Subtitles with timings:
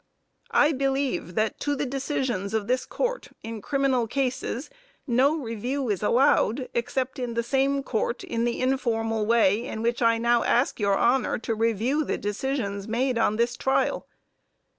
[0.49, 4.67] I believe that to the decisions of this court, in criminal cases,
[5.05, 10.01] no review is allowed, except in the same court in the informal way in which
[10.01, 14.07] I now ask your honor to review the decisions made on this trial.